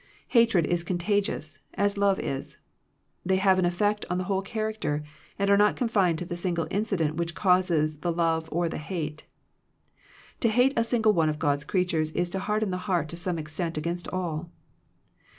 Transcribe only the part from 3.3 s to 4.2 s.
have an effect on